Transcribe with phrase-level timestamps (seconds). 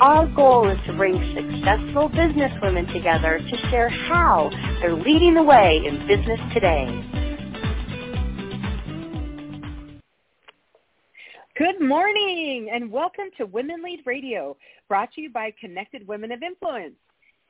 [0.00, 4.48] Our goal is to bring successful businesswomen together to share how
[4.80, 6.86] they're leading the way in business today.
[11.54, 14.56] Good morning and welcome to Women Lead Radio,
[14.88, 16.94] brought to you by Connected Women of Influence.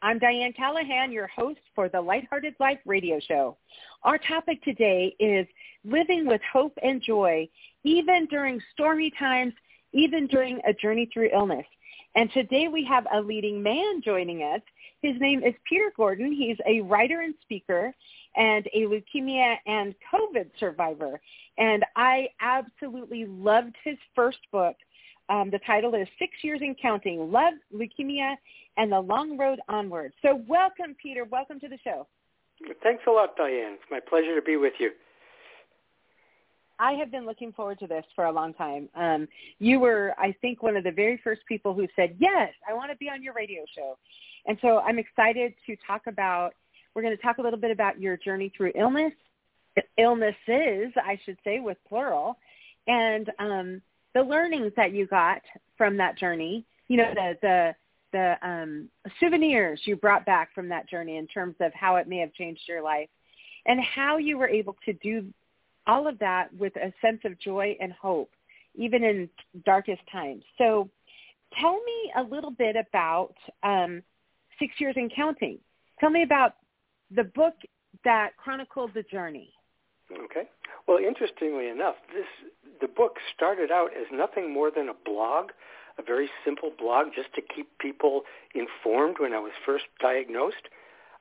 [0.02, 3.58] I'm Dianne Callahan, your host for the Lighthearted Life radio show.
[4.02, 5.46] Our topic today is
[5.84, 7.48] living with hope and joy,
[7.84, 9.52] even during stormy times,
[9.92, 11.66] even during a journey through illness.
[12.16, 14.60] And today we have a leading man joining us.
[15.00, 16.32] His name is Peter Gordon.
[16.32, 17.94] He's a writer and speaker
[18.36, 21.20] and a leukemia and COVID survivor.
[21.58, 24.76] And I absolutely loved his first book.
[25.28, 28.34] Um, the title is Six Years and Counting, Love, Leukemia,
[28.76, 30.12] and the Long Road Onward.
[30.22, 31.24] So welcome, Peter.
[31.24, 32.08] Welcome to the show.
[32.82, 33.74] Thanks a lot, Dianne.
[33.74, 34.90] It's my pleasure to be with you.
[36.80, 38.88] I have been looking forward to this for a long time.
[38.96, 39.28] Um,
[39.58, 42.90] you were, I think, one of the very first people who said, yes, I want
[42.90, 43.98] to be on your radio show.
[44.46, 46.54] And so I'm excited to talk about,
[46.94, 49.12] we're going to talk a little bit about your journey through illness,
[49.98, 52.38] illnesses, I should say, with plural,
[52.86, 53.82] and um,
[54.14, 55.42] the learnings that you got
[55.76, 57.74] from that journey, you know, the, the,
[58.12, 58.88] the um,
[59.20, 62.62] souvenirs you brought back from that journey in terms of how it may have changed
[62.66, 63.08] your life
[63.66, 65.26] and how you were able to do
[65.86, 68.30] all of that with a sense of joy and hope,
[68.74, 69.28] even in
[69.64, 70.44] darkest times.
[70.58, 70.88] So
[71.58, 74.02] tell me a little bit about um,
[74.58, 75.58] Six Years and Counting.
[75.98, 76.54] Tell me about
[77.14, 77.54] the book
[78.04, 79.52] that chronicled the journey.
[80.12, 80.48] Okay.
[80.86, 82.26] Well, interestingly enough, this
[82.80, 85.50] the book started out as nothing more than a blog,
[85.98, 88.22] a very simple blog just to keep people
[88.54, 90.68] informed when I was first diagnosed.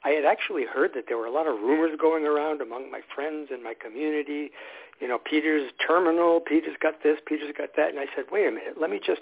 [0.04, 3.02] I had actually heard that there were a lot of rumors going around among my
[3.14, 4.52] friends and my community.
[5.00, 7.90] You know, Peter's terminal, Peter's got this, Peter's got that.
[7.90, 9.22] And I said, wait a minute, let me just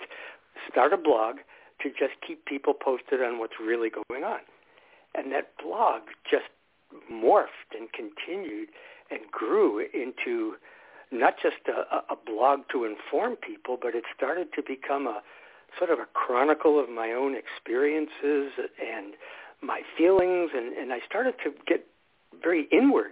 [0.69, 1.38] start a blog
[1.81, 4.39] to just keep people posted on what's really going on.
[5.15, 6.45] And that blog just
[7.11, 8.69] morphed and continued
[9.09, 10.55] and grew into
[11.11, 15.21] not just a, a blog to inform people, but it started to become a
[15.77, 18.51] sort of a chronicle of my own experiences
[18.81, 19.13] and
[19.62, 21.85] my feelings, and, and I started to get
[22.41, 23.12] very inward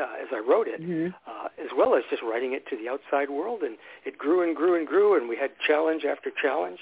[0.00, 1.08] uh, as I wrote it, mm-hmm.
[1.26, 3.62] uh, as well as just writing it to the outside world.
[3.62, 6.78] And it grew and grew and grew, and we had challenge after challenge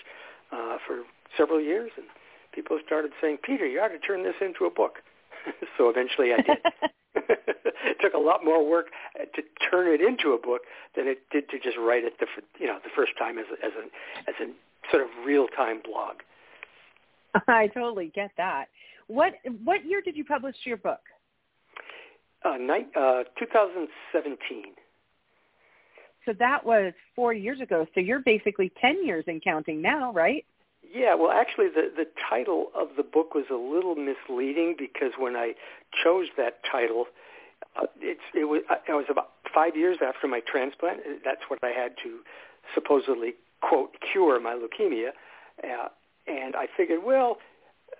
[0.51, 1.03] uh, for
[1.37, 1.91] several years.
[1.97, 2.07] And
[2.55, 4.99] people started saying, Peter, you ought to turn this into a book.
[5.79, 6.59] so eventually I did.
[7.15, 8.87] it took a lot more work
[9.35, 10.63] to turn it into a book
[10.97, 12.27] than it did to just write it the
[12.59, 13.85] you know the first time as a, as a
[14.29, 16.25] as a sort of real time blog.
[17.49, 18.67] I totally get that.
[19.09, 19.35] What
[19.65, 21.01] what year did you publish your book?
[22.45, 24.75] Uh, night, uh, 2017.
[26.25, 27.87] So that was four years ago.
[27.95, 30.45] So you're basically 10 years and counting now, right?
[30.93, 35.37] Yeah, well, actually, the the title of the book was a little misleading because when
[35.37, 35.55] I
[36.05, 37.07] chose that title,
[37.77, 41.01] uh, it's it was it was about five years after my transplant.
[41.25, 42.19] That's what I had to
[42.75, 45.11] supposedly quote cure my leukemia,
[45.65, 45.89] uh,
[46.27, 47.39] and I figured, well,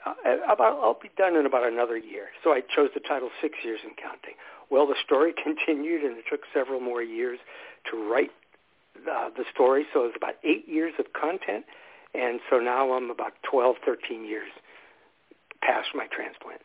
[0.07, 2.29] uh, about I'll be done in about another year.
[2.43, 4.35] So I chose the title Six Years and Counting.
[4.71, 7.39] Well, the story continued, and it took several more years
[7.91, 8.31] to write
[9.11, 9.87] uh, the story.
[9.93, 11.65] So it was about eight years of content,
[12.15, 14.51] and so now I'm about 12, 13 years
[15.63, 16.61] past my transplant.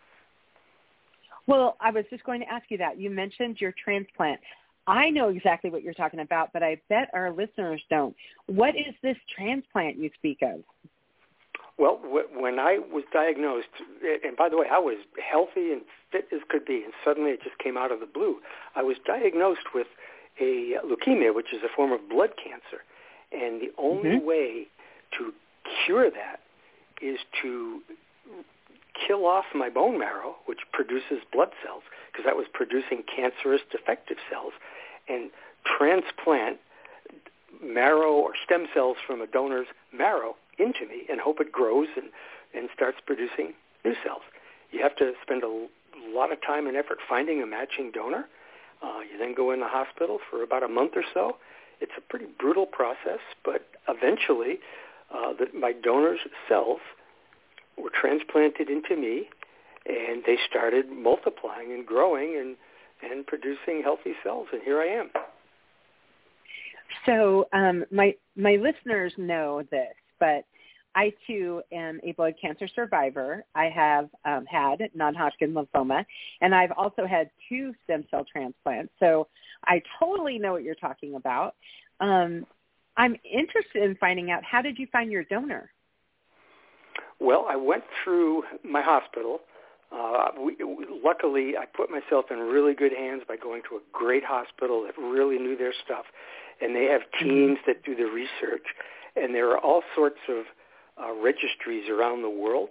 [1.46, 3.00] Well, I was just going to ask you that.
[3.00, 4.42] You mentioned your transplant.
[4.86, 8.16] I know exactly what you're talking about, but I bet our listeners don't.
[8.48, 10.64] What is this transplant you speak of?
[11.78, 12.00] Well,
[12.34, 13.68] when I was diagnosed,
[14.24, 15.82] and by the way, I was healthy and
[16.12, 18.38] fit as could be, and suddenly it just came out of the blue.
[18.76, 19.88] I was diagnosed with
[20.42, 22.84] a leukemia, which is a form of blood cancer,
[23.32, 24.26] and the only mm-hmm.
[24.26, 24.68] way
[25.18, 25.34] to
[25.86, 26.40] cure that
[27.02, 27.82] is to
[29.08, 34.18] kill off my bone marrow, which produces blood cells, because that was producing cancerous defective
[34.32, 34.54] cells,
[35.08, 35.30] and
[35.64, 36.58] transplant
[37.64, 42.10] marrow or stem cells from a donor's marrow into me and hope it grows and,
[42.54, 43.54] and starts producing
[43.86, 44.22] new cells.
[44.72, 45.68] You have to spend a
[46.14, 48.26] lot of time and effort finding a matching donor.
[48.82, 51.38] Uh, you then go in the hospital for about a month or so.
[51.80, 54.60] It's a pretty brutal process, but eventually
[55.14, 56.20] uh, the, my donor's
[56.50, 56.80] cells
[57.78, 59.30] were transplanted into me,
[59.86, 62.56] and they started multiplying and growing and
[63.04, 65.12] and producing healthy cells, and here I am.
[67.06, 70.46] So um, my my listeners know this, but
[70.96, 73.46] I too am a blood cancer survivor.
[73.54, 76.04] I have um, had non-Hodgkin lymphoma,
[76.42, 78.92] and I've also had two stem cell transplants.
[79.00, 79.28] So
[79.66, 81.56] I totally know what you're talking about.
[82.00, 82.48] Um,
[82.98, 85.70] I'm interested in finding out how did you find your donor?
[87.20, 89.42] Well, I went through my hospital.
[89.92, 90.58] Uh, we,
[91.04, 95.00] luckily, I put myself in really good hands by going to a great hospital that
[95.00, 96.06] really knew their stuff,
[96.60, 97.30] and they have mm-hmm.
[97.30, 98.66] teams that do the research.
[99.20, 100.46] And there are all sorts of
[101.02, 102.70] uh, registries around the world,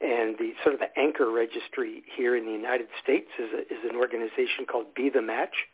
[0.00, 3.80] and the sort of the anchor registry here in the United States is, a, is
[3.88, 5.66] an organization called Be the Match.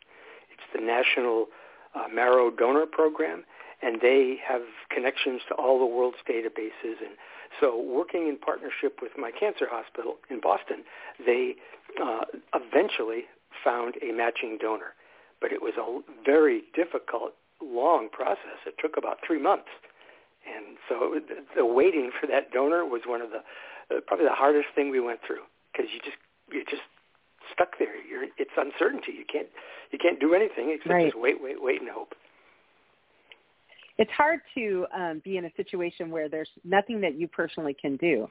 [0.51, 1.47] It's the National
[1.95, 3.43] uh, Marrow Donor Program,
[3.81, 7.01] and they have connections to all the world's databases.
[7.01, 7.17] And
[7.59, 10.83] so working in partnership with my cancer hospital in Boston,
[11.25, 11.55] they
[12.01, 12.21] uh,
[12.55, 13.25] eventually
[13.63, 14.93] found a matching donor.
[15.41, 18.61] But it was a very difficult, long process.
[18.65, 19.69] It took about three months.
[20.45, 21.19] And so
[21.55, 23.41] the waiting for that donor was one of the
[23.95, 26.17] uh, probably the hardest thing we went through because you just
[26.51, 26.83] you're just
[27.53, 27.95] stuck there.
[28.03, 29.13] You're it's uncertainty.
[29.13, 29.47] You can't
[29.91, 31.11] you can't do anything except right.
[31.11, 32.15] just wait, wait, wait, and hope
[34.01, 37.97] it's hard to um, be in a situation where there's nothing that you personally can
[37.97, 38.27] do.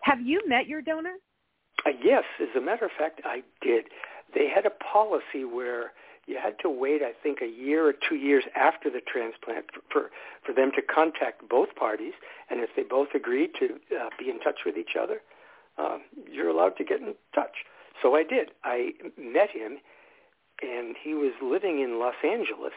[0.00, 1.14] Have you met your donor?
[1.86, 3.84] Uh, yes, as a matter of fact, I did.
[4.34, 5.92] They had a policy where
[6.26, 10.10] you had to wait, I think, a year or two years after the transplant for
[10.44, 12.14] for them to contact both parties,
[12.50, 15.20] and if they both agreed to uh, be in touch with each other,
[15.78, 15.98] uh,
[16.30, 17.64] you're allowed to get in touch.
[18.02, 18.50] So I did.
[18.64, 19.78] I met him,
[20.62, 22.74] and he was living in Los Angeles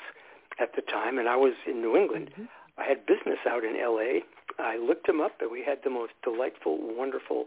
[0.59, 2.31] at the time, and I was in New England.
[2.31, 2.45] Mm-hmm.
[2.77, 4.23] I had business out in L.A.
[4.59, 7.45] I looked him up, and we had the most delightful, wonderful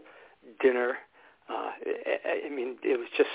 [0.59, 0.97] dinner.
[1.49, 1.71] Uh,
[2.25, 3.29] I, I mean, it was just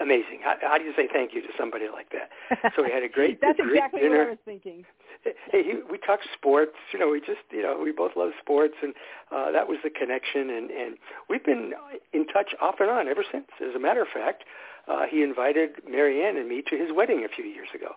[0.00, 0.40] amazing.
[0.42, 2.30] How, how do you say thank you to somebody like that?
[2.76, 4.18] So we had a great, That's a great exactly dinner.
[4.18, 4.84] what I was thinking.
[5.24, 6.76] Hey, he, we talked sports.
[6.92, 8.94] You know, we just, you know, we both love sports, and
[9.32, 10.50] uh, that was the connection.
[10.50, 10.96] And and
[11.28, 11.72] we've been
[12.12, 13.46] in touch off and on ever since.
[13.60, 14.44] As a matter of fact,
[14.86, 17.92] uh, he invited Marianne and me to his wedding a few years ago.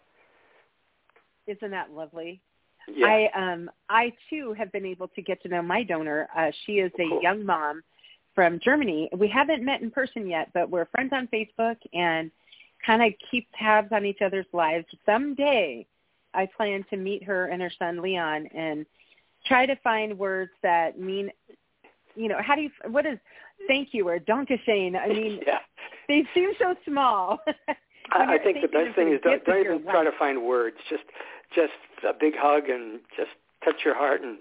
[1.48, 2.42] Isn't that lovely?
[2.88, 3.08] Yeah.
[3.08, 6.28] I um I too have been able to get to know my donor.
[6.36, 7.22] Uh, she is a cool.
[7.22, 7.84] young mom
[8.36, 9.10] from Germany.
[9.18, 12.32] We haven't met in person yet, but we're friends on Facebook and
[12.86, 14.86] kind of keep tabs on each other's lives.
[15.06, 15.86] Someday,
[16.34, 18.86] I plan to meet her and her son Leon and
[19.46, 21.30] try to find words that mean,
[22.16, 23.18] you know, how do you what is
[23.68, 24.98] thank you or dankeschön?
[24.98, 25.60] I mean, yeah.
[26.08, 27.40] they seem so small.
[28.14, 30.78] I, I think the best thing is don't, don't even try to find words.
[30.90, 31.04] Just
[31.56, 31.74] just
[32.08, 33.32] a big hug and just
[33.64, 34.40] touch your heart and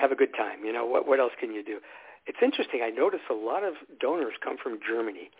[0.00, 0.64] have a good time.
[0.64, 1.78] You know what what else can you do?
[2.26, 2.80] It's interesting.
[2.82, 5.30] I notice a lot of donors come from Germany,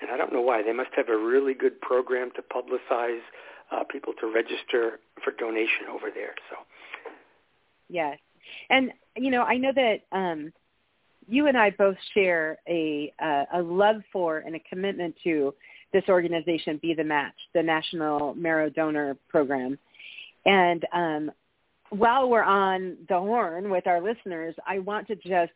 [0.00, 0.62] and I don't know why.
[0.62, 3.20] They must have a really good program to publicize
[3.72, 6.34] uh, people to register for donation over there.
[6.50, 6.56] So
[7.88, 8.18] yes,
[8.70, 10.02] and you know I know that.
[10.12, 10.52] um
[11.28, 15.54] you and I both share a uh, a love for and a commitment to
[15.92, 19.78] this organization Be the Match, the National Marrow Donor Program.
[20.44, 21.32] And um,
[21.90, 25.52] while we're on the horn with our listeners, I want to just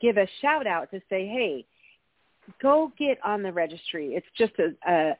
[0.00, 1.64] give a shout out to say, hey,
[2.62, 4.14] go get on the registry.
[4.14, 5.16] It's just a, a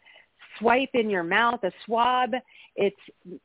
[0.58, 2.30] swipe in your mouth, a swab.
[2.76, 2.96] It's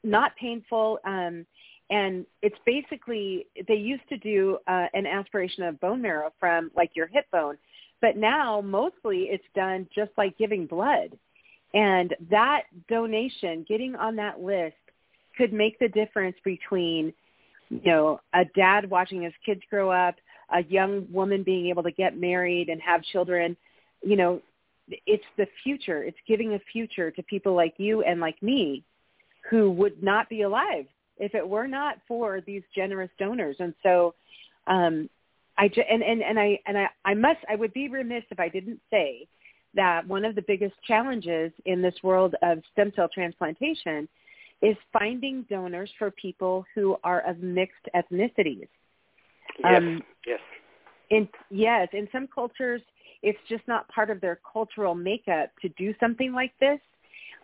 [0.04, 1.00] not painful.
[1.06, 1.46] Um,
[1.90, 6.92] and it's basically, they used to do uh, an aspiration of bone marrow from like
[6.96, 7.58] your hip bone
[8.04, 11.18] but now mostly it's done just like giving blood.
[11.74, 14.76] And that donation, getting on that list
[15.38, 17.14] could make the difference between,
[17.70, 20.16] you know, a dad watching his kids grow up,
[20.52, 23.56] a young woman being able to get married and have children.
[24.02, 24.42] You know,
[25.06, 26.04] it's the future.
[26.04, 28.84] It's giving a future to people like you and like me
[29.50, 30.86] who would not be alive
[31.18, 33.56] if it were not for these generous donors.
[33.60, 34.16] And so
[34.68, 35.10] um,
[35.58, 38.40] I just, and, and, and I and I, I must I would be remiss if
[38.40, 39.28] I didn't say
[39.76, 44.08] that one of the biggest challenges in this world of stem cell transplantation
[44.62, 48.68] is finding donors for people who are of mixed ethnicities.
[49.60, 50.40] Yes, um, yes.
[51.10, 52.82] In yes, in some cultures,
[53.22, 56.80] it's just not part of their cultural makeup to do something like this,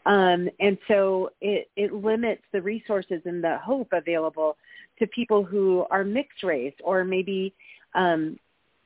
[0.06, 4.58] um, and so it, it limits the resources and the hope available
[4.98, 7.54] to people who are mixed race or maybe
[7.96, 8.38] um,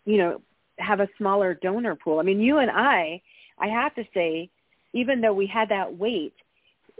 [0.06, 0.42] you know,
[0.80, 2.20] have a smaller donor pool.
[2.20, 3.22] I mean, you and I,
[3.60, 4.50] I have to say,
[4.94, 6.34] even though we had that wait,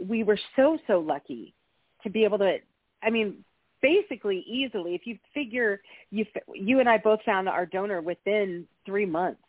[0.04, 1.54] we were so, so lucky
[2.02, 2.58] to be able to,
[3.02, 3.44] I mean,
[3.84, 6.24] basically easily, if you figure you
[6.54, 9.42] you and I both found our donor within three months,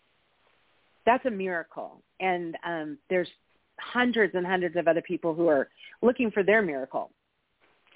[1.06, 2.02] that's a miracle.
[2.20, 3.30] And um, there's
[3.80, 5.70] hundreds and hundreds of other people who are
[6.02, 7.12] looking for their miracle.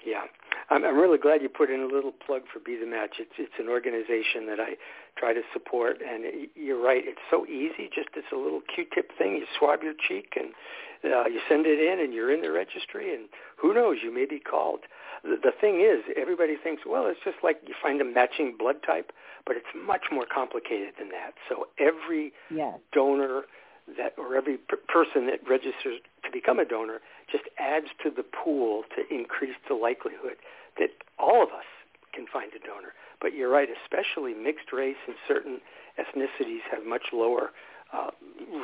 [0.06, 0.22] Yeah,
[0.70, 3.16] I'm, I'm really glad you put in a little plug for Be the Match.
[3.18, 4.78] It's it's an organization that I
[5.18, 7.02] try to support, and it, you're right.
[7.04, 7.90] It's so easy.
[7.92, 9.36] Just it's a little Q-tip thing.
[9.36, 10.54] You swab your cheek and
[11.12, 13.14] uh, you send it in, and you're in the registry.
[13.14, 13.98] And who knows?
[14.02, 14.80] You may be called.
[15.24, 18.76] The, the thing is, everybody thinks, well, it's just like you find a matching blood
[18.86, 19.12] type,
[19.44, 21.34] but it's much more complicated than that.
[21.48, 22.78] So every yes.
[22.92, 23.42] donor
[23.98, 27.00] that or every p- person that registers to become a donor
[27.30, 30.36] just adds to the pool to increase the likelihood
[30.78, 31.68] that all of us
[32.14, 32.92] can find a donor.
[33.20, 35.60] But you're right, especially mixed race and certain
[35.98, 37.50] ethnicities have much lower
[37.92, 38.10] uh,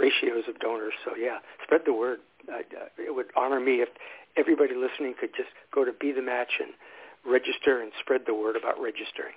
[0.00, 0.94] ratios of donors.
[1.04, 2.20] So yeah, spread the word.
[2.48, 2.58] Uh,
[2.98, 3.88] it would honor me if
[4.36, 6.70] everybody listening could just go to Be the Match and
[7.30, 9.34] register and spread the word about registering.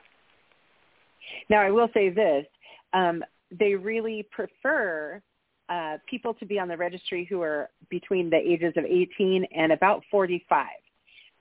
[1.49, 2.45] Now, I will say this.
[2.93, 5.21] Um, they really prefer
[5.69, 9.71] uh, people to be on the registry who are between the ages of 18 and
[9.71, 10.67] about 45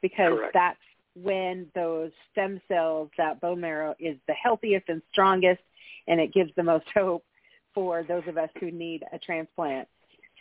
[0.03, 0.55] because Correct.
[0.55, 0.79] that's
[1.23, 5.61] when those stem cells, that bone marrow is the healthiest and strongest,
[6.07, 7.25] and it gives the most hope
[7.75, 9.89] for those of us who need a transplant.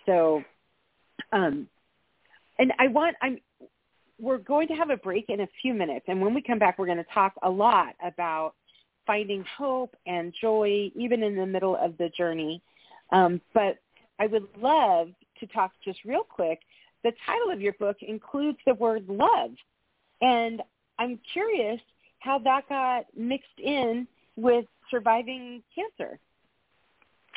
[0.06, 0.44] So,
[1.32, 1.68] um,
[2.60, 3.40] and I want I'm
[4.20, 6.80] we're going to have a break in a few minutes, and when we come back,
[6.80, 8.56] we're going to talk a lot about
[9.06, 12.62] finding hope and joy even in the middle of the journey.
[13.12, 13.78] Um, but
[14.20, 16.60] I would love to talk just real quick.
[17.04, 19.52] The title of your book includes the word love.
[20.22, 20.62] And
[21.00, 21.80] I'm curious
[22.20, 26.20] how that got mixed in with surviving cancer.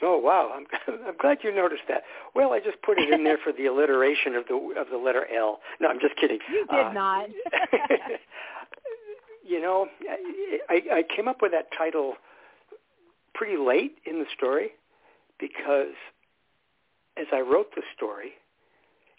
[0.03, 0.67] Oh wow, I'm
[1.07, 2.03] I'm glad you noticed that.
[2.35, 5.27] Well, I just put it in there for the alliteration of the of the letter
[5.35, 5.61] L.
[5.81, 6.39] No, I'm just kidding.
[6.51, 7.29] You did uh, not.
[9.47, 9.89] you know,
[10.69, 12.15] I I came up with that title
[13.35, 14.71] pretty late in the story
[15.39, 15.95] because
[17.17, 18.33] as I wrote the story,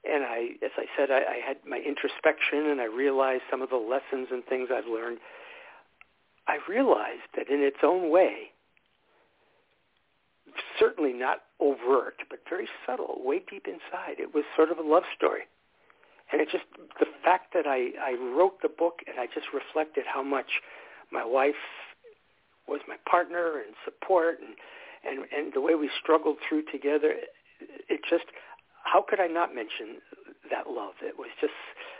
[0.03, 3.69] and I, as I said, I, I had my introspection and I realized some of
[3.69, 5.19] the lessons and things I've learned.
[6.47, 8.51] I realized that in its own way,
[10.79, 15.03] certainly not overt, but very subtle, way deep inside, it was sort of a love
[15.15, 15.41] story.
[16.31, 16.65] And it just,
[16.99, 20.61] the fact that I, I wrote the book and I just reflected how much
[21.11, 21.53] my wife
[22.67, 24.55] was my partner and support and,
[25.05, 27.13] and, and the way we struggled through together,
[27.89, 28.25] it just,
[28.83, 30.01] how could I not mention
[30.49, 30.93] that love?
[31.01, 31.53] It was just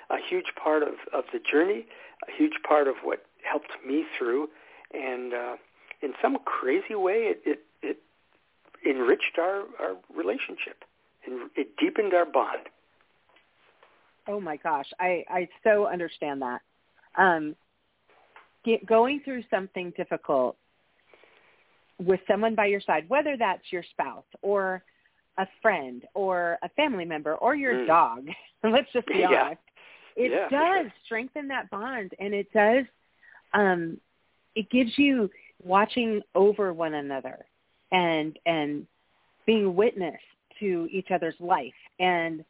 [0.10, 1.86] a huge part of, of the journey,
[2.28, 4.50] a huge part of what helped me through,
[4.94, 5.56] and uh,
[6.02, 7.98] in some crazy way, it, it, it
[8.88, 10.84] enriched our, our relationship,
[11.26, 12.68] and it deepened our bond.
[14.28, 16.62] Oh my gosh, I, I so understand that.
[17.18, 17.56] Um,
[18.64, 20.58] get, going through something difficult
[22.00, 24.84] with someone by your side, whether that's your spouse or
[25.38, 27.88] a friend or a family member or your mm.
[27.88, 28.28] dog.
[28.64, 29.28] Let's just be yeah.
[29.28, 29.62] honest.
[30.16, 30.94] It yeah, does sure.
[31.06, 32.86] strengthen that bond and it does
[33.54, 33.98] um
[34.56, 35.30] it gives you
[35.64, 37.46] watching over one another
[37.92, 38.86] and and
[39.46, 40.20] being witness
[40.60, 42.44] to each other's life and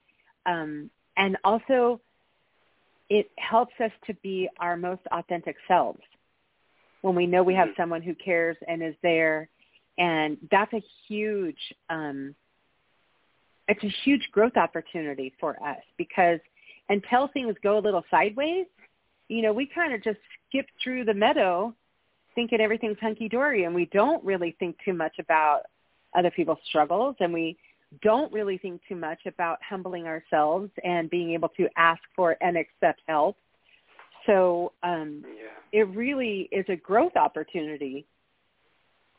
[0.45, 1.99] um and also
[3.09, 6.01] it helps us to be our most authentic selves
[7.01, 7.81] when we know we have mm-hmm.
[7.81, 9.49] someone who cares and is there
[9.97, 11.59] and that's a huge
[11.89, 12.33] um
[13.71, 16.39] it's a huge growth opportunity for us because
[16.89, 18.65] until things go a little sideways,
[19.29, 21.73] you know, we kind of just skip through the meadow
[22.35, 25.61] thinking everything's hunky-dory and we don't really think too much about
[26.17, 27.57] other people's struggles and we
[28.01, 32.57] don't really think too much about humbling ourselves and being able to ask for and
[32.57, 33.37] accept help.
[34.25, 35.79] So um, yeah.
[35.79, 38.05] it really is a growth opportunity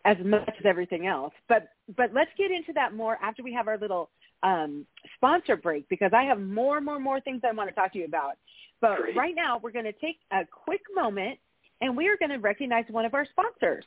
[0.04, 1.32] as much as everything else.
[1.48, 4.10] But but let's get into that more after we have our little
[4.42, 7.98] um, sponsor break because I have more, more, more things I want to talk to
[7.98, 8.32] you about.
[8.80, 9.16] But Great.
[9.16, 11.38] right now, we're going to take a quick moment
[11.80, 13.84] and we are going to recognize one of our sponsors.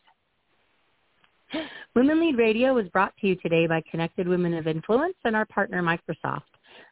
[1.96, 5.46] Women Lead Radio is brought to you today by Connected Women of Influence and our
[5.46, 6.42] partner Microsoft.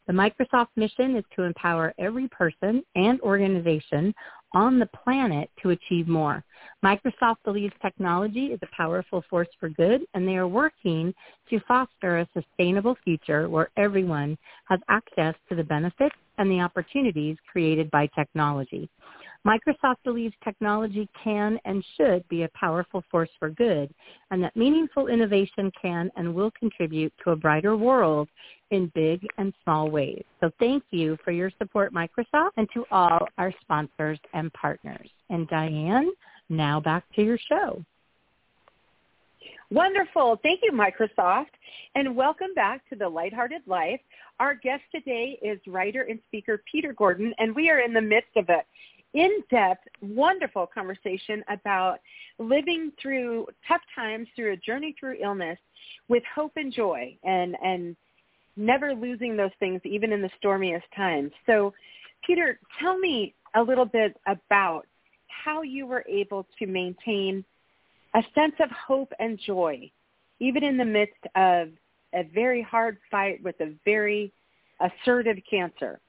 [0.07, 4.13] The Microsoft mission is to empower every person and organization
[4.53, 6.43] on the planet to achieve more.
[6.83, 11.13] Microsoft believes technology is a powerful force for good, and they are working
[11.49, 17.37] to foster a sustainable future where everyone has access to the benefits and the opportunities
[17.51, 18.89] created by technology.
[19.45, 23.93] Microsoft believes technology can and should be a powerful force for good
[24.31, 28.29] and that meaningful innovation can and will contribute to a brighter world
[28.73, 30.23] in big and small ways.
[30.41, 35.07] So thank you for your support, Microsoft, and to all our sponsors and partners.
[35.29, 36.09] And Dianne,
[36.49, 37.83] now back to your show.
[39.69, 40.39] Wonderful.
[40.41, 41.53] Thank you, Microsoft.
[41.93, 44.01] And welcome back to The Lighthearted Life.
[44.39, 48.35] Our guest today is writer and speaker Peter Gordon, and we are in the midst
[48.35, 48.63] of a
[49.13, 51.99] in-depth, wonderful conversation about
[52.39, 55.59] living through tough times through a journey through illness
[56.07, 57.95] with hope and joy and, and
[58.55, 61.31] never losing those things even in the stormiest times.
[61.45, 61.73] So
[62.25, 64.85] Peter, tell me a little bit about
[65.27, 67.43] how you were able to maintain
[68.13, 69.89] a sense of hope and joy,
[70.39, 71.69] even in the midst of
[72.13, 74.31] a very hard fight with a very
[74.79, 75.99] assertive cancer.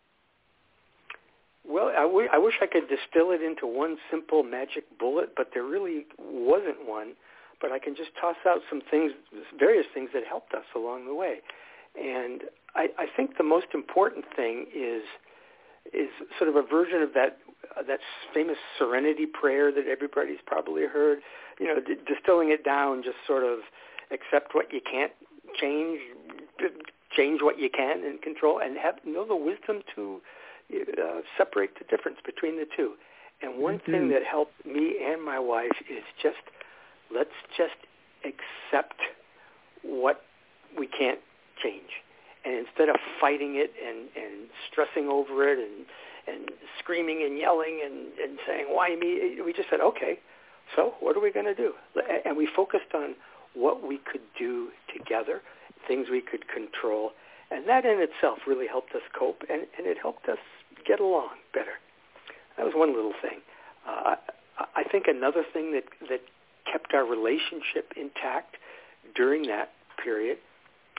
[1.66, 5.50] Well, I, w- I wish I could distill it into one simple magic bullet, but
[5.54, 7.14] there really wasn't one.
[7.60, 9.12] But I can just toss out some things,
[9.58, 11.38] various things that helped us along the way.
[12.00, 12.42] And
[12.74, 15.02] I, I think the most important thing is
[15.92, 16.08] is
[16.38, 17.38] sort of a version of that
[17.76, 18.00] uh, that
[18.32, 21.18] famous serenity prayer that everybody's probably heard.
[21.60, 23.60] You know, d- distilling it down, just sort of
[24.10, 25.12] accept what you can't
[25.60, 26.00] change,
[27.16, 30.20] change what you can and control, and have know the wisdom to
[30.72, 32.94] uh, separate the difference between the two.
[33.42, 33.92] And one mm-hmm.
[33.92, 36.38] thing that helped me and my wife is just
[37.14, 37.76] let's just
[38.24, 39.00] accept
[39.82, 40.22] what
[40.76, 41.20] we can't
[41.62, 42.02] change.
[42.44, 45.86] And instead of fighting it and, and stressing over it and,
[46.28, 49.40] and screaming and yelling and, and saying, why me?
[49.44, 50.18] We just said, okay,
[50.76, 51.72] so what are we going to do?
[52.24, 53.14] And we focused on
[53.54, 55.40] what we could do together,
[55.88, 57.12] things we could control.
[57.50, 60.38] And that in itself really helped us cope, and, and it helped us
[60.86, 61.78] get along better.
[62.56, 63.40] That was one little thing.
[63.86, 64.16] Uh,
[64.76, 66.20] I think another thing that, that
[66.70, 68.56] kept our relationship intact
[69.14, 70.38] during that period,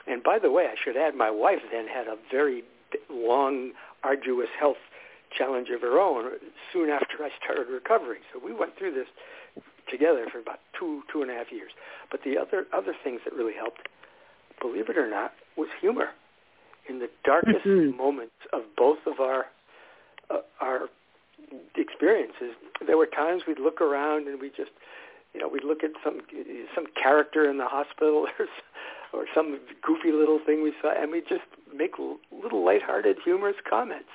[0.06, 2.62] and by the way, I should add, my wife then had a very
[3.10, 3.72] long,
[4.04, 4.76] arduous health
[5.36, 6.32] challenge of her own
[6.72, 8.20] soon after I started recovering.
[8.32, 9.08] So we went through this
[9.90, 11.72] together for about two, two and a half years.
[12.10, 13.88] But the other other things that really helped,
[14.60, 16.10] believe it or not, was humor.
[16.88, 17.96] In the darkest mm-hmm.
[17.96, 19.46] moments of both of our
[20.30, 20.88] uh, our
[21.76, 22.54] experiences,
[22.86, 24.70] there were times we'd look around and we just,
[25.34, 26.20] you know, we'd look at some
[26.74, 28.46] some character in the hospital or
[29.16, 34.08] or some goofy little thing we saw, and we just make little lighthearted, humorous comments.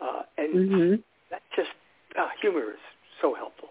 [0.00, 0.94] Uh, and mm-hmm.
[1.30, 1.70] that just
[2.18, 2.80] uh, humor is
[3.20, 3.68] so helpful.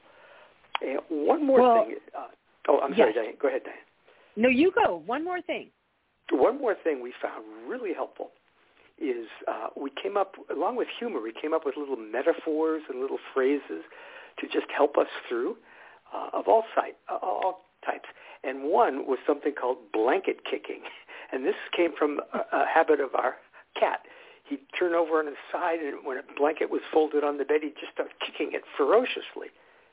[0.82, 1.96] And one more well, thing.
[2.16, 2.28] Uh,
[2.68, 3.40] oh, I'm sorry, Dianne.
[3.40, 4.42] Go ahead, Dianne.
[4.42, 5.02] No, you go.
[5.06, 5.70] One more thing.
[6.32, 8.32] One more thing we found really helpful
[9.00, 13.00] is uh, we came up, along with humor, we came up with little metaphors and
[13.00, 13.84] little phrases
[14.40, 15.56] to just help us through
[16.13, 18.10] uh, of all, sight, uh, all types.
[18.43, 20.82] And one was something called blanket kicking.
[21.30, 23.36] And this came from a, a habit of our
[23.78, 24.00] cat.
[24.45, 27.63] He'd turn over on his side, and when a blanket was folded on the bed,
[27.63, 29.52] he'd just start kicking it ferociously.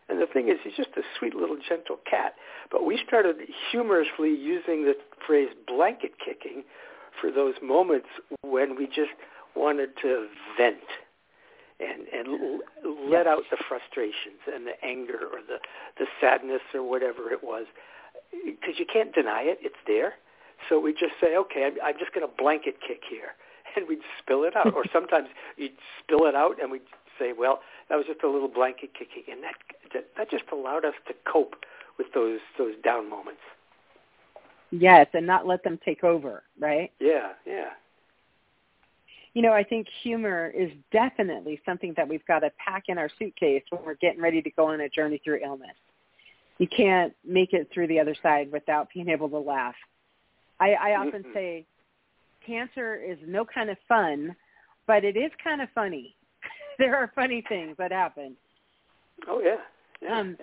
[0.08, 2.34] And the thing is, he's just a sweet little gentle cat.
[2.70, 3.36] But we started
[3.70, 4.94] humorously using the
[5.26, 6.62] phrase blanket kicking
[7.20, 8.06] for those moments
[8.42, 9.10] when we just
[9.56, 10.86] wanted to vent
[11.80, 12.60] and and
[13.10, 15.58] let out the frustrations and the anger or the
[15.98, 17.66] the sadness or whatever it was.
[18.32, 20.14] Because you can't deny it it's there.
[20.68, 23.34] So we just say okay i'm, I'm just going to blanket kick here.
[23.76, 24.72] And we'd spill it out.
[24.72, 26.86] Or sometimes you'd spill it out and we'd
[27.18, 27.58] say well
[27.88, 29.24] that was just a little blanket kicking.
[29.32, 29.54] And that
[29.92, 31.56] that, that just allowed us to cope
[31.98, 33.40] with those those down moments.
[34.70, 36.90] Yes, and not let them take over, right?
[36.98, 37.70] Yeah, yeah.
[39.34, 43.10] You know, I think humor is definitely something that we've got to pack in our
[43.18, 45.74] suitcase when we're getting ready to go on a journey through illness.
[46.58, 49.74] You can't make it through the other side without being able to laugh.
[50.60, 51.34] I, I often mm-hmm.
[51.34, 51.66] say
[52.46, 54.36] cancer is no kind of fun,
[54.86, 56.14] but it is kind of funny.
[56.78, 58.36] there are funny things that happen.
[59.28, 59.56] Oh yeah,
[60.00, 60.36] yeah, um,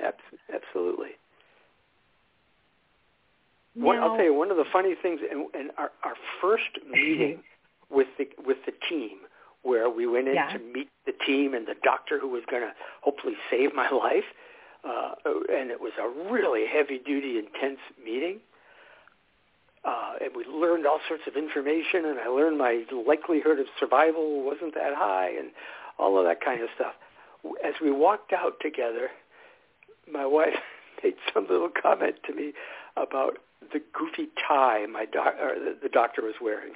[0.53, 1.11] absolutely.
[3.73, 7.41] One, I'll tell you one of the funny things in, in our, our first meeting
[7.91, 9.17] with the with the team,
[9.63, 10.53] where we went in yeah.
[10.53, 14.25] to meet the team and the doctor who was going to hopefully save my life,
[14.83, 15.13] uh,
[15.51, 18.39] and it was a really heavy duty, intense meeting.
[19.83, 24.43] Uh, and we learned all sorts of information, and I learned my likelihood of survival
[24.43, 25.49] wasn't that high, and
[25.97, 26.93] all of that kind of stuff.
[27.65, 29.09] As we walked out together,
[30.11, 30.53] my wife
[31.03, 32.53] made some little comment to me
[32.95, 33.37] about
[33.73, 36.73] the goofy tie my doc- or the, the doctor was wearing.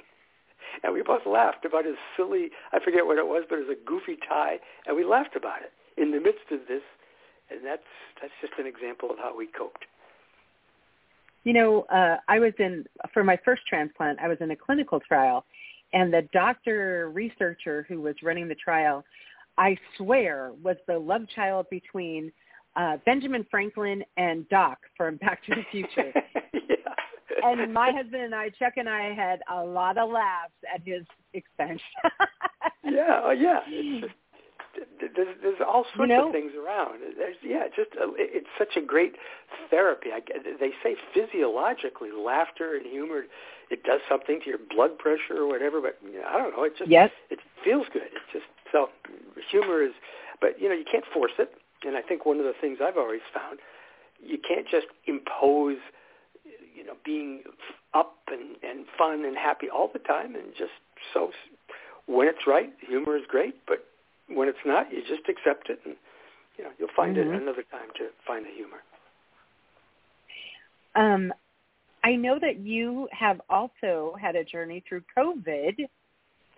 [0.82, 3.76] And we both laughed about his silly, I forget what it was, but it was
[3.76, 6.82] a goofy tie, and we laughed about it in the midst of this.
[7.50, 7.86] And that's,
[8.20, 9.84] that's just an example of how we coped.
[11.44, 14.98] You know, uh, I was in, for my first transplant, I was in a clinical
[14.98, 15.44] trial,
[15.92, 19.04] and the doctor researcher who was running the trial,
[19.56, 22.32] I swear, was the love child between
[22.74, 26.12] uh, Benjamin Franklin and Doc from Back to the Future.
[26.52, 26.85] yeah.
[27.52, 31.04] And my husband and I, Chuck and I, had a lot of laughs at his
[31.34, 31.80] expense.
[32.84, 33.60] yeah, oh, yeah.
[33.66, 34.14] It's just,
[35.00, 37.00] there's there's all sorts you know, of things around.
[37.16, 39.14] There's yeah, just uh, a, it's such a great
[39.70, 40.10] therapy.
[40.12, 40.20] I,
[40.60, 43.24] they say physiologically, laughter and humor,
[43.70, 45.80] it does something to your blood pressure or whatever.
[45.80, 46.64] But you know, I don't know.
[46.64, 47.10] It just yes.
[47.30, 48.10] it feels good.
[48.12, 48.88] It's just so
[49.50, 49.92] humor is,
[50.40, 51.52] but you know you can't force it.
[51.84, 53.58] And I think one of the things I've always found,
[54.20, 55.76] you can't just impose,
[56.86, 57.42] know, being
[57.94, 60.34] up and and fun and happy all the time.
[60.34, 60.72] And just
[61.12, 61.30] so
[62.06, 63.84] when it's right, humor is great, but
[64.28, 65.96] when it's not, you just accept it, and
[66.56, 67.34] you know you'll find mm-hmm.
[67.34, 68.78] it another time to find the humor.
[70.94, 71.32] Um,
[72.02, 75.88] I know that you have also had a journey through COVID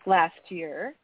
[0.06, 0.94] last year.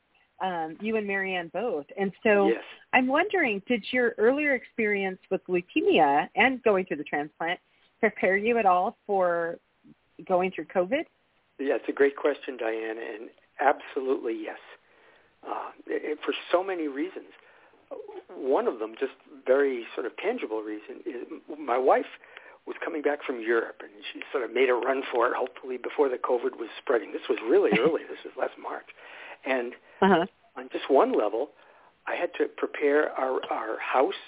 [0.43, 2.61] Um, you and Marianne both, and so yes.
[2.93, 7.61] I'm wondering, did your earlier experience with leukemia and going through the transplant
[8.11, 9.59] prepare you at all for
[10.27, 11.05] going through COVID?
[11.59, 14.59] Yeah, it's a great question, Diana, and absolutely yes
[15.47, 17.33] uh, it, for so many reasons.
[18.29, 19.13] One of them, just
[19.47, 21.25] very sort of tangible reason, is
[21.59, 22.13] my wife
[22.67, 25.77] was coming back from Europe, and she sort of made a run for it, hopefully
[25.77, 27.13] before the COVID was spreading.
[27.13, 28.03] This was really early.
[28.09, 28.89] this was last March,
[29.47, 30.27] and uh-huh.
[30.57, 31.51] on just one level,
[32.07, 34.21] I had to prepare our our house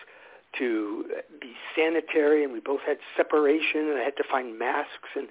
[0.58, 1.04] to
[1.40, 5.28] be sanitary, and we both had separation, and I had to find masks, and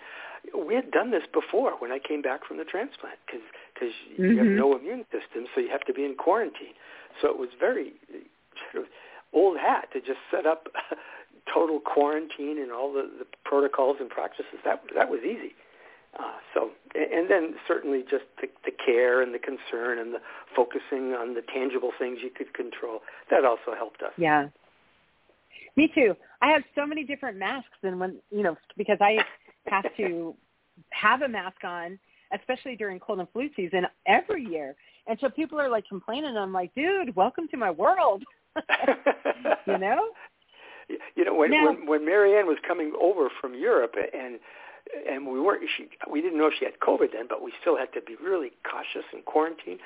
[0.53, 3.41] we had done this before when I came back from the transplant because
[3.73, 4.23] because mm-hmm.
[4.23, 6.75] you have no immune system, so you have to be in quarantine.
[7.21, 7.93] So it was very
[8.71, 8.89] sort of
[9.33, 10.67] old hat to just set up
[11.53, 14.59] total quarantine and all the, the protocols and practices.
[14.63, 15.55] That that was easy.
[16.17, 20.19] Uh, so and then certainly just the, the care and the concern and the
[20.55, 24.13] focusing on the tangible things you could control that also helped us.
[24.17, 24.47] Yeah.
[25.75, 26.15] Me too.
[26.41, 29.17] I have so many different masks, and when you know, because I
[29.67, 30.35] have to
[30.91, 31.99] have a mask on
[32.33, 34.75] especially during cold and flu season every year.
[35.07, 36.29] And so people are like complaining.
[36.29, 38.23] And I'm like, dude, welcome to my world.
[39.67, 40.09] you know?
[41.15, 44.39] You know, when, now, when when Marianne was coming over from Europe and
[45.09, 47.91] and we weren't she we didn't know she had COVID then, but we still had
[47.93, 49.79] to be really cautious and quarantine.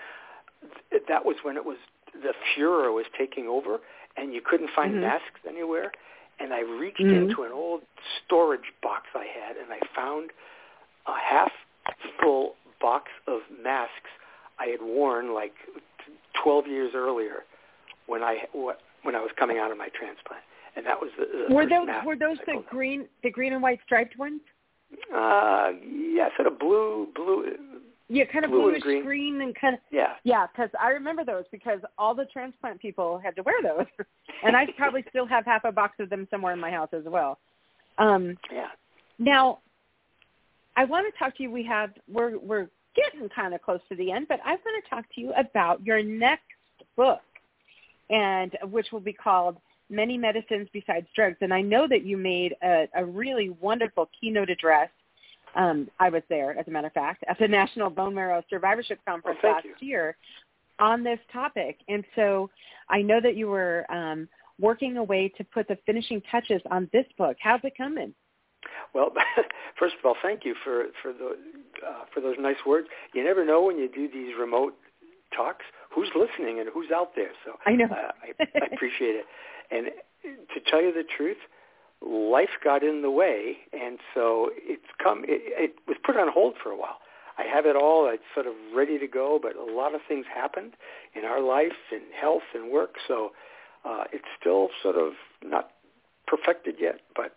[1.07, 1.77] That was when it was
[2.11, 3.79] the furor was taking over
[4.17, 5.01] and you couldn't find mm-hmm.
[5.01, 5.91] masks anywhere.
[6.39, 7.29] And I reached mm-hmm.
[7.29, 7.81] into an old
[8.25, 10.31] storage box I had and I found
[11.07, 11.51] a half
[12.21, 14.09] full box of masks
[14.59, 15.53] I had worn like
[16.43, 17.43] 12 years earlier
[18.07, 20.43] when I when I was coming out of my transplant,
[20.75, 23.79] and that was the, the were those were those the green the green and white
[23.85, 24.41] striped ones?
[25.13, 27.55] Uh, yeah, sort of blue blue.
[28.11, 29.03] Yeah, kind of bluish green.
[29.03, 30.47] green and kind of yeah yeah.
[30.47, 33.85] Because I remember those because all the transplant people had to wear those,
[34.43, 37.03] and I probably still have half a box of them somewhere in my house as
[37.05, 37.37] well.
[37.99, 38.69] Um, yeah.
[39.19, 39.59] Now,
[40.75, 41.51] I want to talk to you.
[41.51, 44.89] We have we're we're getting kind of close to the end, but I want to
[44.89, 46.43] talk to you about your next
[46.95, 47.21] book,
[48.09, 49.57] and which will be called
[49.89, 51.37] Many Medicines Besides Drugs.
[51.41, 54.89] And I know that you made a, a really wonderful keynote address.
[55.55, 58.99] Um, I was there, as a matter of fact, at the National Bone Marrow Survivorship
[59.07, 59.87] Conference oh, last you.
[59.87, 60.15] year
[60.79, 61.79] on this topic.
[61.87, 62.49] And so
[62.89, 64.27] I know that you were um,
[64.59, 67.37] working a way to put the finishing touches on this book.
[67.41, 68.13] How's it coming?
[68.93, 69.11] Well,
[69.79, 71.37] first of all, thank you for for the
[71.85, 72.87] uh, for those nice words.
[73.13, 74.75] You never know when you do these remote
[75.35, 77.31] talks who's listening and who's out there.
[77.45, 79.25] So I know uh, I, I appreciate it.
[79.71, 79.87] And
[80.23, 81.37] to tell you the truth,
[82.01, 85.23] life got in the way, and so it's come.
[85.27, 86.99] It, it was put on hold for a while.
[87.37, 88.09] I have it all.
[88.11, 90.73] It's sort of ready to go, but a lot of things happened
[91.15, 92.95] in our life, in health and work.
[93.07, 93.31] So
[93.85, 95.71] uh, it's still sort of not
[96.27, 97.35] perfected yet, but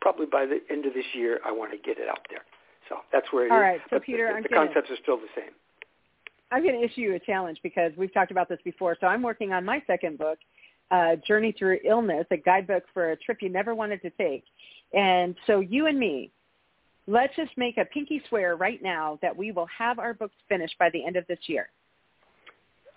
[0.00, 2.42] probably by the end of this year, I want to get it out there.
[2.88, 3.62] So that's where it All is.
[3.62, 5.52] right, so but Peter, the, the gonna, concepts are still the same.
[6.50, 8.96] I'm going to issue you a challenge because we've talked about this before.
[9.00, 10.38] So I'm working on my second book,
[10.90, 14.44] uh, Journey Through Illness, a guidebook for a trip you never wanted to take.
[14.92, 16.30] And so you and me,
[17.06, 20.76] let's just make a pinky swear right now that we will have our books finished
[20.78, 21.68] by the end of this year.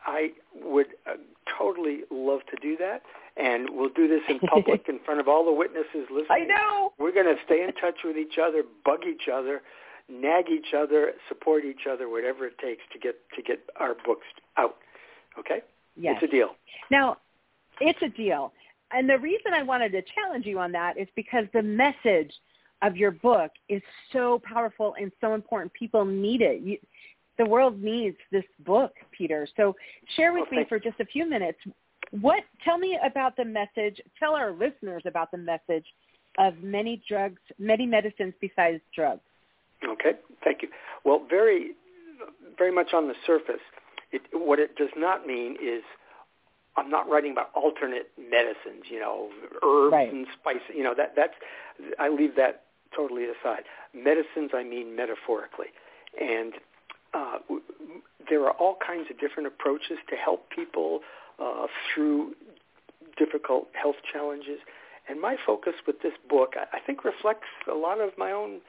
[0.06, 1.14] I would uh,
[1.58, 3.04] totally love to do that,
[3.38, 6.28] and we'll do this in public in front of all the witnesses listening.
[6.30, 6.94] I know.
[7.00, 9.62] We're going to stay in touch with each other, bug each other,
[10.10, 14.28] nag each other, support each other, whatever it takes to get to get our books
[14.58, 14.76] out.
[15.40, 15.62] Okay?
[15.96, 16.18] Yes.
[16.22, 16.50] It's a deal.
[16.92, 17.18] Now,
[17.84, 18.54] it's a deal.
[18.91, 22.32] And the reason I wanted to challenge you on that is because the message
[22.82, 25.74] of your book is so powerful and so important.
[25.74, 26.62] People need it.
[26.62, 26.78] You,
[27.38, 29.48] the world needs this book, Peter.
[29.58, 29.76] So
[30.15, 31.58] share with well, me for just a few minutes.
[32.22, 34.00] What tell me about the message?
[34.19, 35.86] Tell our listeners about the message
[36.38, 39.22] of many drugs, many medicines besides drugs.
[39.88, 40.12] Okay,
[40.43, 40.67] thank you.
[41.04, 41.72] Well, very,
[42.58, 43.62] very much on the surface,
[44.12, 45.84] it, what it does not mean is
[46.76, 49.30] I'm not writing about alternate medicines, you know,
[49.64, 50.12] herbs right.
[50.12, 50.74] and spices.
[50.76, 51.34] You know that that's
[52.00, 52.64] I leave that
[52.96, 53.64] totally aside.
[53.94, 55.68] Medicines, I mean metaphorically,
[56.20, 56.54] and
[57.14, 57.38] uh,
[58.30, 61.02] there are all kinds of different approaches to help people
[61.40, 62.34] uh, through
[63.18, 64.60] difficult health challenges.
[65.08, 68.62] And my focus with this book, I think, reflects a lot of my own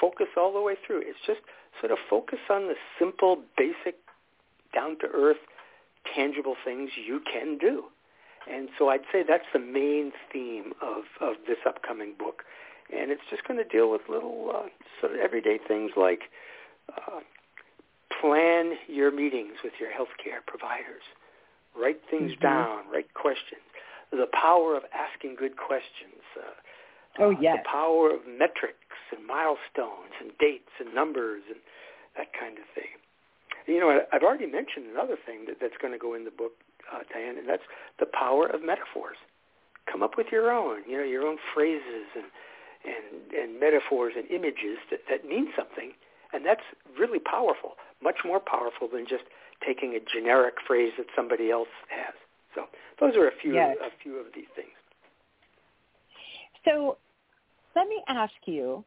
[0.00, 1.02] focus all the way through.
[1.04, 1.40] It's just
[1.80, 3.96] sort of focus on the simple, basic,
[4.74, 5.36] down-to-earth,
[6.14, 7.84] tangible things you can do.
[8.50, 12.42] And so I'd say that's the main theme of, of this upcoming book.
[12.90, 14.68] And it's just going to deal with little uh,
[15.00, 16.22] sort of everyday things like
[16.96, 17.20] uh,
[18.20, 21.04] plan your meetings with your healthcare providers.
[21.76, 22.42] Write things mm-hmm.
[22.42, 22.78] down.
[22.90, 23.60] Write questions.
[24.10, 26.24] The power of asking good questions.
[26.34, 27.58] Uh, oh, yes.
[27.58, 31.60] Uh, the power of metrics and milestones and dates and numbers and
[32.16, 32.96] that kind of thing.
[33.68, 36.52] You know, I've already mentioned another thing that, that's going to go in the book,
[36.92, 37.62] uh, Dianne, and that's
[38.00, 39.18] the power of metaphors.
[39.90, 42.24] Come up with your own, you know, your own phrases and
[42.84, 45.92] and, and metaphors and images that, that mean something,
[46.32, 46.62] and that's
[46.98, 49.24] really powerful, much more powerful than just
[49.66, 52.14] taking a generic phrase that somebody else has.
[52.54, 52.66] So
[53.00, 53.76] those are a few yes.
[53.82, 54.70] a few of these things.
[56.64, 56.98] So
[57.74, 58.84] let me ask you,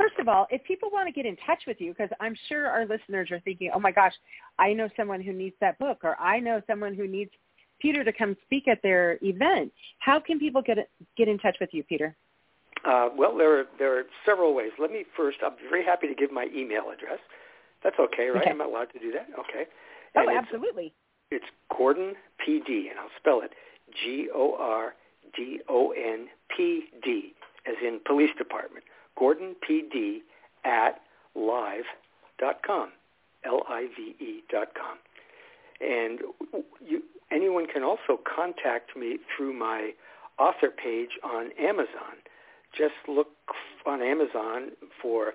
[0.00, 2.66] first of all, if people want to get in touch with you, because I'm sure
[2.66, 4.14] our listeners are thinking, oh my gosh,
[4.58, 7.30] I know someone who needs that book, or I know someone who needs
[7.80, 9.72] Peter to come speak at their event.
[9.98, 10.78] How can people get
[11.16, 12.16] get in touch with you, Peter?
[12.84, 14.70] Uh, well, there are there are several ways.
[14.78, 15.38] Let me first.
[15.44, 17.18] I'm very happy to give my email address.
[17.82, 18.42] That's okay, right?
[18.42, 18.50] Okay.
[18.50, 19.28] I'm allowed to do that.
[19.38, 19.68] Okay.
[20.16, 20.92] Oh, absolutely.
[21.30, 22.14] It's, it's Gordon
[22.46, 23.52] PD, and I'll spell it
[24.02, 24.94] G O R
[25.36, 27.34] D O N P D,
[27.66, 28.84] as in police department.
[29.20, 30.22] Gordon PD
[30.64, 31.00] at
[31.36, 31.84] live
[32.40, 32.88] dot com,
[33.44, 34.96] L I V E dot com,
[35.80, 36.20] and
[36.80, 39.90] you, anyone can also contact me through my
[40.38, 42.16] author page on Amazon.
[42.76, 43.28] Just look
[43.86, 44.70] on Amazon
[45.02, 45.34] for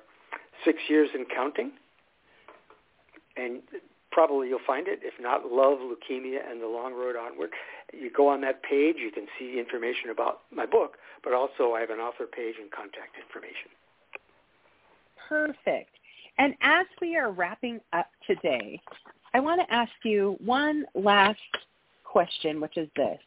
[0.66, 1.72] six years and counting,
[3.38, 3.62] and
[4.16, 5.00] probably you'll find it.
[5.04, 7.52] If not, Love Leukemia and the Long Road Onward.
[7.94, 11.82] You go on that page, you can see information about my book, but also I
[11.82, 13.70] have an author page and contact information.
[15.30, 15.92] Perfect.
[16.38, 18.82] And as we are wrapping up today,
[19.34, 21.40] I want to ask you one last
[22.04, 23.20] question, which is this.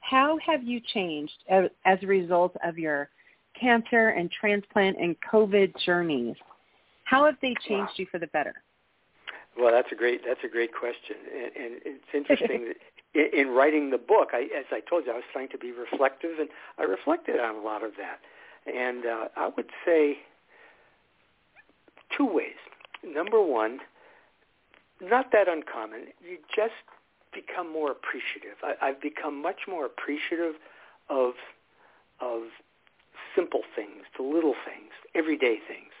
[0.00, 3.10] How have you changed as a result of your
[3.58, 6.36] cancer and transplant and COVID journeys.
[7.04, 7.94] How have they changed wow.
[7.96, 8.54] you for the better?
[9.58, 12.76] Well, that's a great that's a great question, and, and it's interesting that
[13.16, 15.72] in, in writing the book, I, as I told you, I was trying to be
[15.72, 18.20] reflective, and I reflected on a lot of that.
[18.72, 20.18] And uh, I would say
[22.16, 22.56] two ways.
[23.04, 23.80] Number one,
[25.00, 26.08] not that uncommon.
[26.22, 26.74] You just
[27.32, 28.56] become more appreciative.
[28.62, 30.54] I, I've become much more appreciative
[31.08, 31.34] of
[32.20, 32.42] of
[33.34, 35.92] simple things, the little things, everyday things.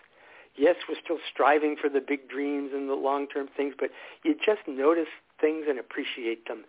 [0.58, 3.90] Yes, we're still striving for the big dreams and the long-term things, but
[4.24, 5.08] you just notice
[5.40, 6.64] things and appreciate them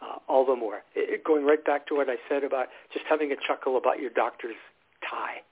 [0.00, 0.82] uh, all the more.
[0.94, 4.10] It, going right back to what I said about just having a chuckle about your
[4.10, 4.56] doctor's
[5.02, 5.42] tie,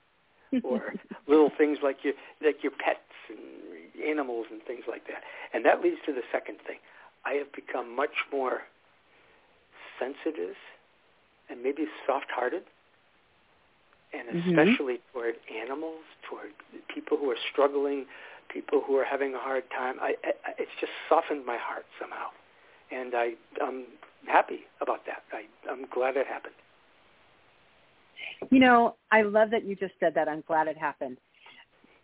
[0.63, 0.95] or
[1.27, 5.23] little things like your like your pets and animals and things like that.
[5.53, 6.79] And that leads to the second thing.
[7.25, 8.63] I have become much more
[9.99, 10.57] sensitive
[11.49, 12.63] and maybe soft-hearted
[14.15, 14.51] and mm-hmm.
[14.51, 15.19] especially mm-hmm.
[15.19, 16.51] toward animals, toward
[16.95, 18.07] people who are struggling,
[18.49, 19.97] people who are having a hard time.
[20.01, 22.29] I, I, it's just softened my heart somehow,
[22.91, 23.85] and I, I'm
[24.27, 25.23] happy about that.
[25.33, 26.55] I, I'm glad it happened.
[28.51, 30.29] You know, I love that you just said that.
[30.29, 31.19] I'm glad it happened.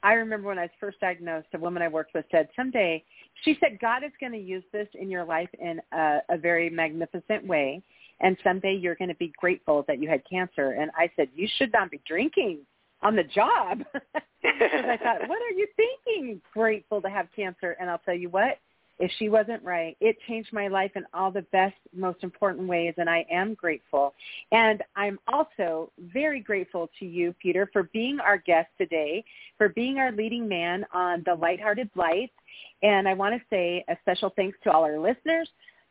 [0.03, 3.05] I remember when I was first diagnosed, a woman I worked with said, someday,
[3.45, 6.71] she said, God is going to use this in your life in a, a very
[6.71, 7.83] magnificent way
[8.21, 10.73] and someday you're going to be grateful that you had cancer.
[10.73, 12.61] And I said, you should not be drinking
[13.03, 13.83] on the job.
[14.43, 16.41] Because I thought, what are you thinking?
[16.55, 17.77] Grateful to have cancer.
[17.79, 18.59] And I'll tell you what,
[19.01, 22.95] if she wasn't right, it changed my life in all the best, most important ways,
[22.99, 24.15] and I am grateful.
[24.53, 29.25] And I'm also very grateful to you, Peter, for being our guest today,
[29.57, 32.31] for being our leading man on the Lighthearted Light.
[32.83, 35.49] And I want to say a special thanks to all our listeners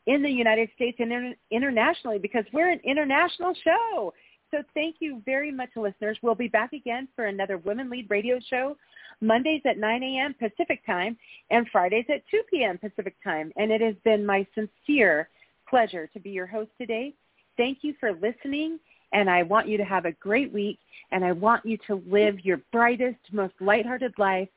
[0.09, 4.11] in the United States and inter- internationally because we're an international show.
[4.49, 6.17] So thank you very much, listeners.
[6.23, 8.75] We'll be back again for another Women Lead Radio show,
[9.21, 10.33] Mondays at 9 a.m.
[10.33, 11.15] Pacific Time
[11.51, 12.79] and Fridays at 2 p.m.
[12.79, 13.53] Pacific Time.
[13.55, 15.29] And it has been my sincere
[15.69, 17.13] pleasure to be your host today.
[17.55, 18.79] Thank you for listening,
[19.13, 20.79] and I want you to have a great week,
[21.11, 24.49] and I want you to live your brightest, most lighthearted life,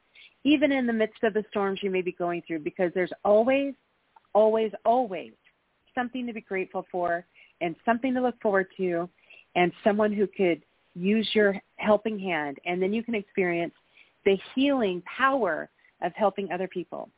[0.45, 3.75] even in the midst of the storms you may be going through, because there's always,
[4.33, 5.33] always, always
[5.95, 7.25] something to be grateful for
[7.61, 9.09] and something to look forward to
[9.55, 10.63] and someone who could
[10.95, 12.59] use your helping hand.
[12.67, 13.75] And then you can experience
[14.25, 15.69] the healing power
[16.03, 17.09] of helping other people.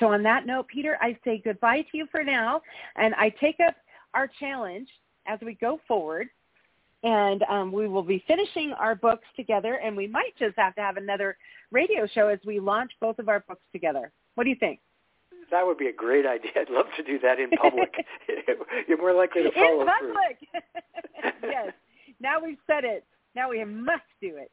[0.00, 2.60] So on that note, Peter, I say goodbye to you for now,
[2.96, 3.74] and I take up
[4.14, 4.88] our challenge
[5.26, 6.28] as we go forward.
[7.02, 10.80] And um, we will be finishing our books together, and we might just have to
[10.80, 11.36] have another
[11.70, 14.10] radio show as we launch both of our books together.
[14.34, 14.80] What do you think?
[15.50, 16.50] That would be a great idea.
[16.56, 17.94] I'd love to do that in public.
[18.88, 21.34] You're more likely to follow in public.
[21.42, 21.72] yes.
[22.20, 23.04] Now we've said it.
[23.34, 24.50] Now we must do it.